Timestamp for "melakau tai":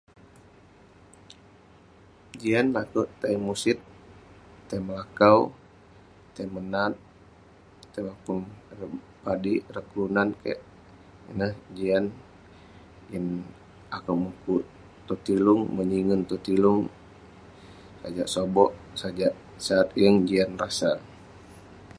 4.87-6.47